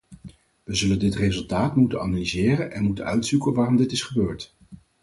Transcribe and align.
We 0.63 0.75
zullen 0.75 0.99
dit 0.99 1.15
resultaat 1.15 1.75
moeten 1.75 2.01
analyseren 2.01 2.71
en 2.71 2.83
moeten 2.83 3.05
uitzoeken 3.05 3.53
waarom 3.53 3.77
dit 3.77 3.91
is 3.91 4.01
gebeurd. 4.01 4.55